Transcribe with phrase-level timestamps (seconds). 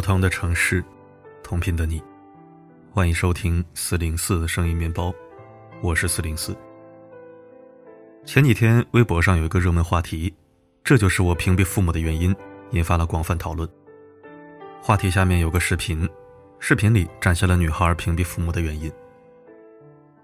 [0.00, 0.82] 不同的城市，
[1.42, 2.02] 同频的你，
[2.90, 5.12] 欢迎收听四零四声音面包，
[5.82, 6.56] 我是四零四。
[8.24, 10.34] 前几天微博上有一个热门话题，
[10.82, 12.34] 这就是我屏蔽父母的原因，
[12.70, 13.68] 引发了广泛讨论。
[14.80, 16.08] 话题下面有个视频，
[16.58, 18.90] 视频里展现了女孩屏蔽父母的原因。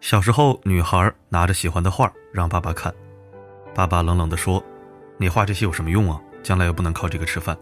[0.00, 2.90] 小时候，女孩拿着喜欢的画让爸爸看，
[3.74, 4.64] 爸爸冷冷地说
[5.20, 6.18] ：“你画这些有什么用啊？
[6.42, 7.54] 将来又不能靠这个吃饭。”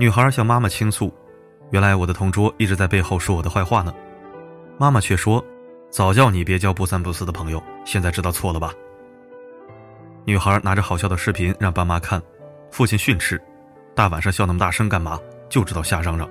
[0.00, 1.12] 女孩向妈妈倾诉
[1.70, 3.92] ：“原来我的同桌一直在背后说我的坏话呢。”
[4.78, 5.44] 妈妈却说
[5.90, 8.72] ：“早叫你别交不三不四的朋友，现在知道错了吧？”
[10.24, 12.22] 女孩拿着好笑的视频让爸妈看，
[12.70, 13.42] 父亲训斥
[13.92, 15.18] ：“大晚上笑那么大声干嘛？
[15.48, 16.30] 就知道瞎嚷嚷。”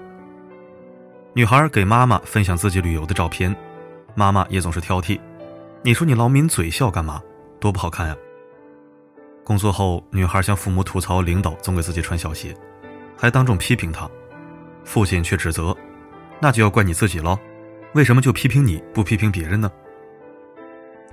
[1.35, 3.53] 女孩给妈妈分享自己旅游的照片，
[4.15, 5.19] 妈妈也总是挑剔
[5.83, 7.21] ：“你说你老抿嘴笑干嘛？
[7.59, 8.15] 多不好看呀！”
[9.43, 12.55] 工作后，女孩向父母吐槽领导总给自己穿小鞋。
[13.17, 14.09] 还当众批评他，
[14.83, 15.75] 父亲却指责
[16.39, 17.37] ：“那就要怪你自己了，
[17.93, 19.71] 为什么就批评你不批评别人呢？”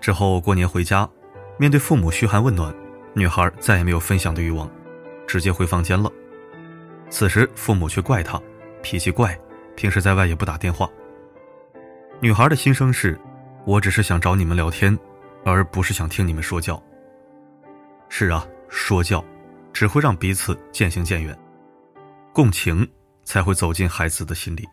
[0.00, 1.08] 之后过年回家，
[1.58, 2.72] 面对父母嘘寒问暖，
[3.14, 4.70] 女孩再也没有分享的欲望，
[5.26, 6.12] 直接回房间了。
[7.08, 8.40] 此时父母却怪她
[8.82, 9.38] 脾气怪，
[9.74, 10.88] 平时在外也不打电话。
[12.20, 13.18] 女孩的心声是
[13.64, 14.96] ：“我只是想找你们聊天，
[15.44, 16.80] 而不是想听你们说教。”
[18.10, 19.24] 是啊，说教
[19.72, 21.36] 只会让彼此渐行渐远。
[22.34, 22.84] 共情
[23.22, 24.68] 才会走进孩子的心里。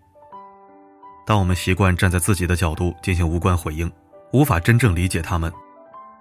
[1.27, 3.89] 当我们习惯站在自己的角度进行无关回应，
[4.33, 5.47] 无法真正理解他们；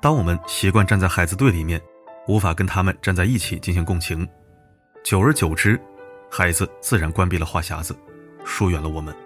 [0.02, 1.80] 当我们习惯站在孩子对立面，
[2.28, 4.28] 无法跟他们站在一起进行共情，
[5.02, 5.80] 久而久之，
[6.30, 7.97] 孩子自然关闭了话匣子，
[8.44, 9.16] 疏远了我们。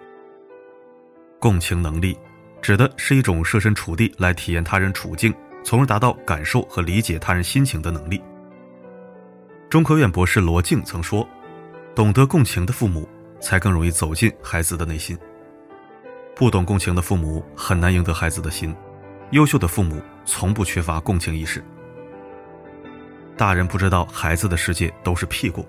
[1.37, 2.17] 共情能力
[2.61, 5.35] 指的是一种设身处地来体验他人处境，
[5.65, 8.23] 从而达到感受和理解他人心情的能力。
[9.69, 11.27] 中科院博士罗静曾说。
[11.95, 13.07] 懂得共情的父母，
[13.39, 15.17] 才更容易走进孩子的内心。
[16.35, 18.75] 不懂共情的父母很难赢得孩子的心。
[19.31, 21.63] 优秀的父母从不缺乏共情意识。
[23.37, 25.65] 大人不知道孩子的世界都是屁股。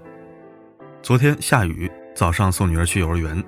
[1.01, 3.43] 昨天下雨，早上送女儿去幼儿园，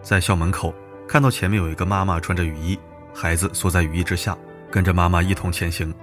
[0.00, 0.74] 在校门口
[1.06, 2.78] 看到前面有一个妈妈穿着雨衣，
[3.14, 4.36] 孩子缩在雨衣之下，
[4.70, 5.94] 跟着妈妈一同前行。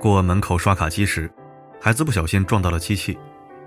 [0.00, 1.30] 过门口刷卡机时，
[1.80, 3.16] 孩子不小心撞到了机器。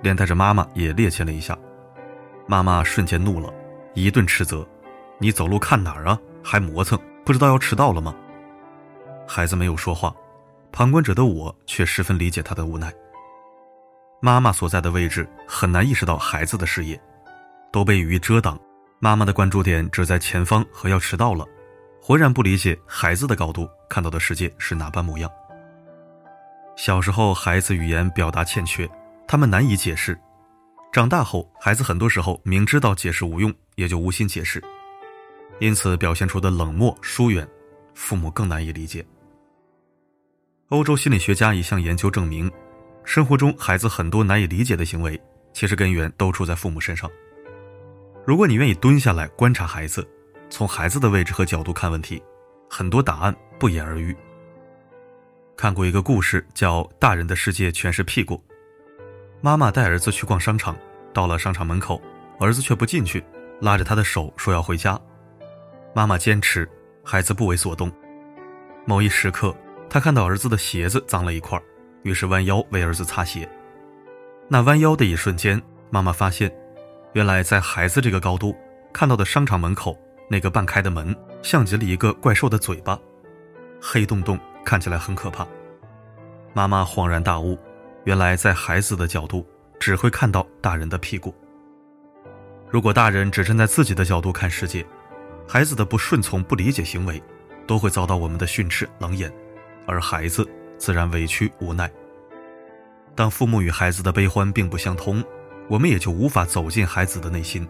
[0.05, 1.57] 连带着妈妈也趔趄了一下，
[2.45, 3.51] 妈妈瞬间怒了，
[3.95, 4.63] 一顿斥责
[5.17, 6.19] ：“你走路看哪儿啊？
[6.43, 8.15] 还磨蹭，不知道要迟到了吗？”
[9.27, 10.15] 孩子没有说话，
[10.71, 12.94] 旁观者的我却十分理解他的无奈。
[14.21, 17.01] 妈妈所在的位置很难意识到孩子的视野，
[17.71, 18.59] 都被雨遮挡，
[18.99, 21.44] 妈妈的关注点只在前方和要迟到了，
[21.99, 25.27] 浑然不理解孩子的高度看到的世界是哪般模样。
[26.75, 28.88] 小时候，孩子语言表达欠缺。
[29.28, 30.18] 他们难以解释，
[30.91, 34.63] 长大后，孩子很多时候明知道解释无用，也就无心解释，
[35.59, 37.47] 因此表现出的冷漠疏远，
[37.94, 39.06] 父母更难以理解。
[40.69, 42.52] 欧洲心理学家一项研究证明，
[43.03, 45.19] 生活中孩子很多难以理解的行为，
[45.53, 47.09] 其实根源都出在父母身上。
[48.25, 50.07] 如果你愿意蹲下来观察孩子，
[50.50, 52.22] 从孩子的位置和角度看问题，
[52.69, 54.16] 很多答案不言而喻。
[55.57, 58.36] 看过一个故事，叫《大人的世界全是屁股》。
[59.41, 60.75] 妈妈带儿子去逛商场，
[61.13, 62.01] 到了商场门口，
[62.40, 63.23] 儿子却不进去，
[63.62, 65.00] 拉着他的手说要回家。
[65.94, 66.68] 妈妈坚持，
[67.03, 67.91] 孩子不为所动。
[68.85, 69.56] 某一时刻，
[69.90, 71.62] 他看到儿子的鞋子脏了一块，
[72.03, 73.47] 于是弯腰为儿子擦鞋。
[74.47, 76.51] 那弯腰的一瞬间，妈妈发现，
[77.13, 78.56] 原来在孩子这个高度
[78.91, 79.97] 看到的商场门口
[80.29, 83.00] 那个半开的门，像极了一个怪兽的嘴巴，
[83.79, 85.47] 黑洞洞，看起来很可怕。
[86.53, 87.57] 妈妈恍然大悟。
[88.05, 89.43] 原来，在孩子的角度，
[89.79, 91.33] 只会看到大人的屁股。
[92.69, 94.85] 如果大人只站在自己的角度看世界，
[95.47, 97.21] 孩子的不顺从、不理解行为，
[97.65, 99.33] 都会遭到我们的训斥、冷眼，
[99.88, 100.47] 而孩子
[100.77, 101.91] 自然委屈无奈。
[103.15, 105.24] 当父母与孩子的悲欢并不相通，
[105.68, 107.68] 我们也就无法走进孩子的内心。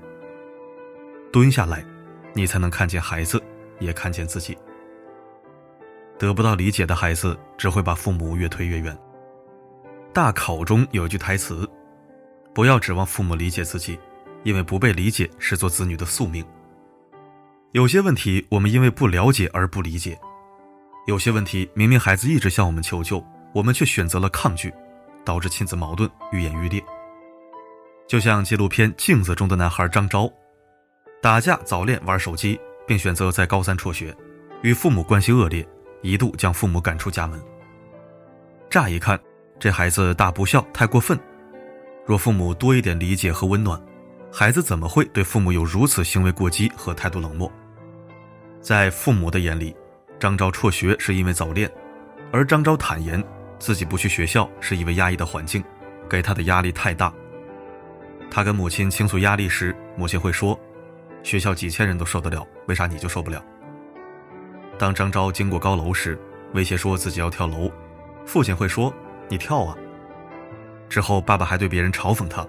[1.32, 1.86] 蹲下来，
[2.34, 3.42] 你才能看见孩子，
[3.80, 4.58] 也看见自己。
[6.20, 8.98] 得不到理解的孩子，只会把父母越推越远。
[10.16, 11.70] 大考中有一句台词
[12.56, 14.00] ：“不要指望父母理解自己，
[14.46, 16.42] 因为不被理解是做子女的宿命。”
[17.74, 20.18] 有些问题我们因为不了解而不理解，
[21.06, 23.22] 有些问题明明孩子一直向我们求救，
[23.54, 24.74] 我们却选择了抗拒，
[25.26, 26.82] 导致亲子矛盾愈演愈烈。
[28.08, 30.32] 就像纪录片《镜子》中的男孩张昭，
[31.22, 32.58] 打架、早恋、玩手机，
[32.88, 34.16] 并选择在高三辍学，
[34.62, 35.68] 与父母关系恶劣，
[36.02, 37.38] 一度将父母赶出家门。
[38.70, 39.20] 乍一看。
[39.58, 41.18] 这孩子大不孝，太过分。
[42.06, 43.82] 若父母多一点理解和温暖，
[44.32, 47.52] 孩子怎么会对父母有如此行为过激和态度冷漠？
[48.62, 49.76] 在父母的眼里，
[50.20, 51.72] 张昭辍学是因为早恋，
[52.32, 53.24] 而张昭坦言
[53.58, 55.64] 自己不去学校是因为压抑的环境，
[56.10, 57.12] 给他的压力太大。
[58.30, 60.60] 他跟母亲倾诉压力时，母亲会说
[61.24, 63.44] ：“学校几千人都受得了，为啥你就受不了？”
[64.78, 66.20] 当张昭经过高楼时，
[66.54, 67.72] 威胁说自己要跳楼，
[68.26, 68.94] 父亲会说
[69.30, 69.78] ：“你跳啊！”
[70.90, 72.46] 之后，爸爸还对别人嘲讽他：“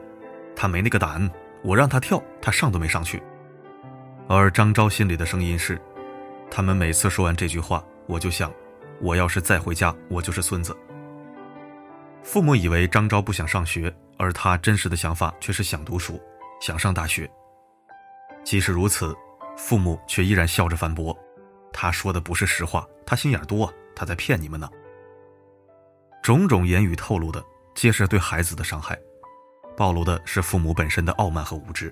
[0.54, 1.30] 他没那个胆，
[1.62, 3.22] 我让他跳，他上都没上去。”
[4.28, 5.80] 而张昭心里的声音是
[6.50, 8.52] ：“他们每次说完这句话，我就想，
[9.00, 10.76] 我要是再回家，我就是孙子。”
[12.22, 16.20] 父母以为张昭不想上学，而他真实的想法却是想读书，
[16.60, 17.30] 想上大学。
[18.44, 19.16] 即使如此，
[19.56, 21.16] 父母却依然笑着反驳
[21.72, 24.68] ：“他说的不是实话，他心眼多，他在骗你们呢。”
[26.26, 27.40] 种种言语透露的
[27.72, 28.98] 皆是对孩子的伤害，
[29.76, 31.88] 暴露的是父母本身的傲慢和无知。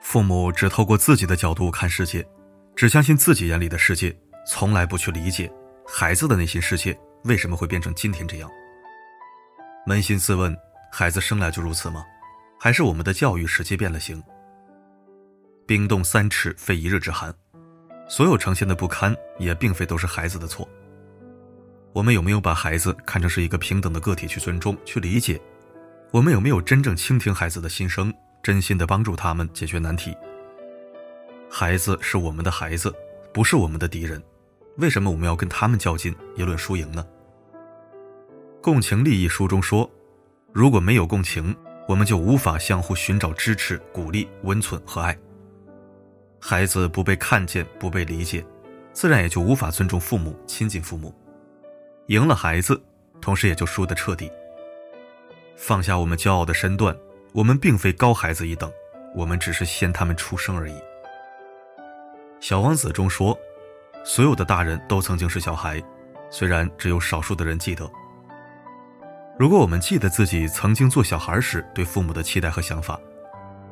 [0.00, 2.26] 父母只透过自己的角度看世界，
[2.74, 4.16] 只相信自己眼里的世界，
[4.48, 5.52] 从来不去理解
[5.86, 6.98] 孩子的内心世界。
[7.24, 8.50] 为什么会变成今天这样？
[9.86, 10.56] 扪心自问，
[10.90, 12.06] 孩子生来就如此吗？
[12.58, 14.22] 还是我们的教育使其变了形？
[15.66, 17.30] 冰冻三尺，非一日之寒。
[18.08, 20.66] 所有呈现的不堪，也并非都是孩子的错。
[21.96, 25.40] 我们有没有把孩子看成是一个平等的个体去尊重、去理解？
[26.10, 28.12] 我们有没有真正倾听孩子的心声，
[28.42, 30.14] 真心的帮助他们解决难题？
[31.50, 32.94] 孩子是我们的孩子，
[33.32, 34.22] 不是我们的敌人。
[34.76, 37.02] 为什么我们要跟他们较劲，议论输赢呢？
[38.60, 39.90] 《共情利益》书中说，
[40.52, 41.56] 如果没有共情，
[41.88, 45.16] 我们就无法相互寻找支持、鼓励、温存和爱。
[46.38, 48.44] 孩子不被看见、不被理解，
[48.92, 51.14] 自然也就无法尊重父母、亲近父母。
[52.06, 52.80] 赢了孩子，
[53.20, 54.30] 同时也就输得彻底。
[55.56, 56.96] 放下我们骄傲的身段，
[57.32, 58.70] 我们并非高孩子一等，
[59.14, 60.74] 我们只是先他们出生而已。
[62.38, 63.36] 《小王子》中说，
[64.04, 65.82] 所有的大人都曾经是小孩，
[66.30, 67.90] 虽然只有少数的人记得。
[69.36, 73.00] 如果我们记得自己曾经做小孩时对父母的期待和想法，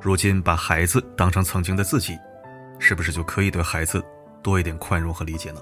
[0.01, 2.19] 如今把孩子当成曾经的自己，
[2.81, 4.05] 是不是就可以对孩子
[4.43, 5.61] 多一点宽容和理解呢？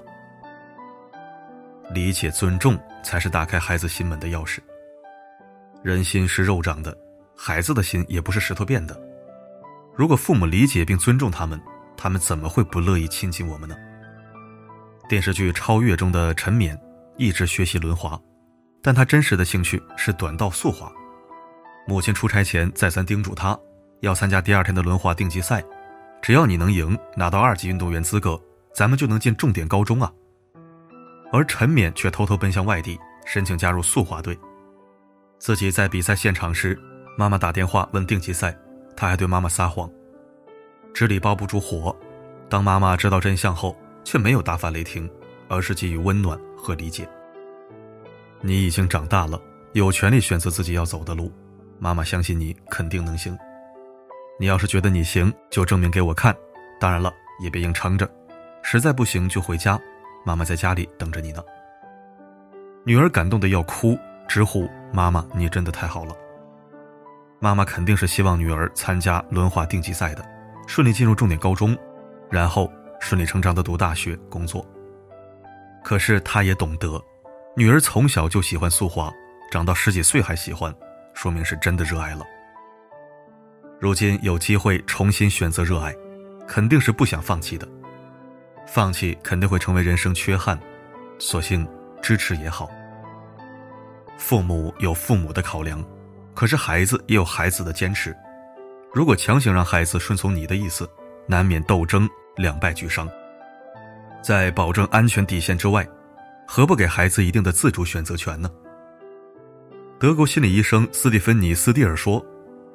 [1.93, 4.59] 理解、尊重才是打开孩子心门的钥匙。
[5.83, 6.97] 人心是肉长的，
[7.37, 8.99] 孩子的心也不是石头变的。
[9.95, 11.61] 如果父母理解并尊重他们，
[11.95, 13.75] 他们怎么会不乐意亲近我们呢？
[15.07, 16.79] 电视剧《超越》中的陈冕
[17.17, 18.19] 一直学习轮滑。
[18.81, 20.91] 但他真实的兴趣是短道速滑。
[21.87, 23.57] 母亲出差前再三叮嘱他，
[24.01, 25.63] 要参加第二天的轮滑定级赛，
[26.21, 28.37] 只要你能赢，拿到二级运动员资格，
[28.75, 30.11] 咱们就能进重点高中啊。
[31.33, 34.37] 而陈冕却偷偷奔向外地，申请加入速滑队。
[35.39, 36.79] 自己在比赛现场时，
[37.17, 38.55] 妈妈打电话问定级赛，
[38.95, 39.89] 他还对妈妈撒谎。
[40.93, 41.93] 纸里包不住火，
[42.47, 45.09] 当妈妈知道真相后，却没有大发雷霆，
[45.47, 47.09] 而是给予温暖和理解。
[48.39, 49.41] 你已经长大了，
[49.71, 51.33] 有权利选择自己要走的路。
[51.79, 53.35] 妈妈相信你肯定能行。
[54.39, 56.35] 你要是觉得你行，就证明给我看。
[56.79, 57.11] 当然了，
[57.41, 58.07] 也别硬撑着，
[58.61, 59.79] 实在不行就回家，
[60.25, 61.43] 妈妈在家里等着你呢。
[62.85, 66.15] 女儿感动的要哭，直呼：“妈妈，你真的太好了。”
[67.39, 70.25] 妈妈肯定是希望女儿参加轮滑定级赛的，
[70.67, 71.77] 顺利进入重点高中，
[72.29, 74.65] 然后顺理成章的读大学、工作。
[75.83, 77.01] 可是她也懂得。
[77.55, 79.13] 女儿从小就喜欢速滑，
[79.51, 80.73] 长到十几岁还喜欢，
[81.13, 82.25] 说明是真的热爱了。
[83.79, 85.93] 如今有机会重新选择热爱，
[86.47, 87.67] 肯定是不想放弃的。
[88.73, 90.59] 放弃肯定会成为人生缺憾，
[91.19, 91.67] 索性
[92.01, 92.67] 支持也好。
[94.17, 95.85] 父母有父母的考量，
[96.33, 98.17] 可是孩子也有孩子的坚持。
[98.91, 100.89] 如果强行让孩子顺从你的意思，
[101.27, 103.07] 难免斗争两败俱伤。
[104.23, 105.87] 在保证安全底线之外。
[106.45, 108.49] 何不给孩子一定的自主选择权呢？
[109.99, 112.23] 德国心理医生斯蒂芬妮·斯蒂尔说：“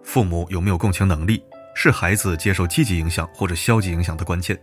[0.02, 4.58] 父母有没有共情能力，是孩子接受积极影响或者消极影响的关键。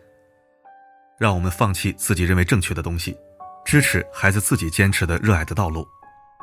[1.18, 3.16] 让我们放弃自己认为正确的东西，
[3.64, 5.88] 支持孩子自己坚持的热爱的道路，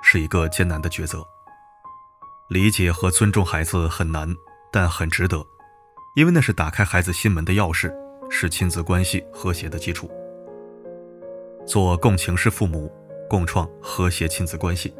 [0.02, 1.22] 是一个艰难的抉择。
[2.48, 4.34] 理解和尊重孩子很难，
[4.70, 5.44] 但很值得，
[6.16, 7.92] 因为那是打开孩子心门的钥匙，
[8.30, 10.10] 是亲子关系和谐的基础。”
[11.66, 12.92] 做共情式父母，
[13.28, 14.94] 共创和谐亲子关系。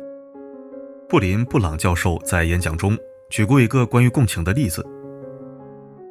[1.09, 2.97] 布林布朗教授在演讲中
[3.29, 4.87] 举过一个关于共情的例子：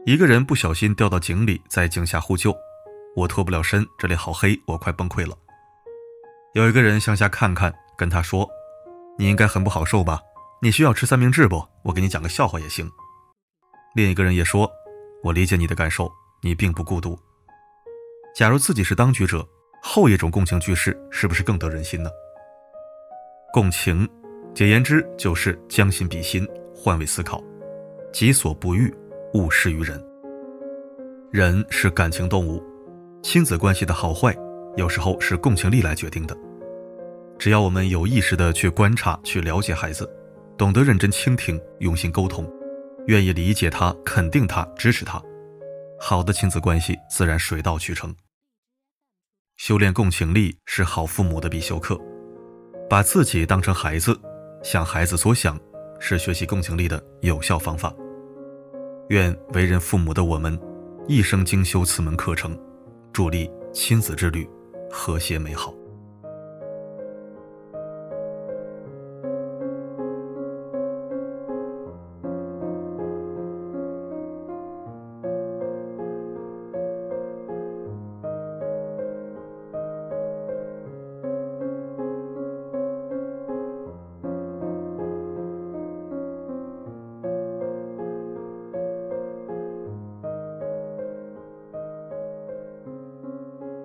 [0.06, 2.56] 一个人不小心掉到井里，在井下呼救，
[3.14, 5.38] 我脱不了身，这里好黑，我快崩溃了。
[6.54, 8.50] 有一个人向下看看，跟他说
[9.20, 10.22] ：“你应该很不好受吧？
[10.62, 11.62] 你需要吃三明治不？
[11.84, 12.90] 我给你讲个笑话也行。”
[13.96, 14.72] 另一个人也说
[15.24, 16.10] ：“我理解你的感受，
[16.42, 17.20] 你并不孤独。”
[18.34, 19.46] 假如自己是当局者，
[19.84, 22.10] 后一种共情句式是不是更得人心呢？
[23.52, 24.08] 共情，
[24.54, 27.44] 简言之就是将心比心，换位思考，
[28.14, 28.94] 己所不欲，
[29.34, 30.02] 勿施于人。
[31.30, 32.64] 人是感情动物，
[33.24, 34.36] 亲子关系的好坏，
[34.76, 36.36] 有时候是共情力来决定的。
[37.38, 40.10] 只要我们有意识的去观察、去了解孩子，
[40.58, 42.52] 懂得认真倾听、用心沟通，
[43.08, 45.22] 愿意理解他、肯定他、支持他，
[46.00, 48.14] 好的亲子关系自然水到渠成。
[49.58, 52.00] 修炼共情力是好父母的必修课，
[52.90, 54.20] 把自己当成孩子，
[54.64, 55.60] 想孩子所想，
[56.00, 57.94] 是学习共情力的有效方法。
[59.10, 60.60] 愿为人父母的我们，
[61.08, 62.58] 一生精修此门课程，
[63.12, 64.48] 助力亲子之旅
[64.90, 65.81] 和谐美好。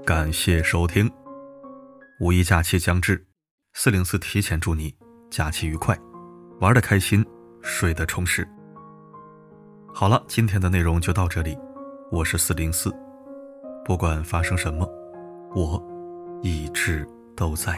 [0.07, 1.11] 感谢收听。
[2.21, 3.27] 五一假期将至，
[3.73, 4.95] 四零四提前祝你
[5.33, 5.99] 假期愉快，
[6.61, 7.27] 玩的开心，
[7.61, 8.47] 睡得充实。
[9.93, 11.59] 好了，今天的内容就到这里，
[12.13, 12.95] 我是四零四，
[13.85, 14.89] 不管发生什么，
[15.57, 15.85] 我
[16.41, 17.77] 一直都在。